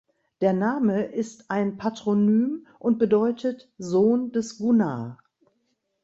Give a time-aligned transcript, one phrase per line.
[0.41, 5.19] Der Name ist ein Patronym und bedeutet "Sohn des Gunnar".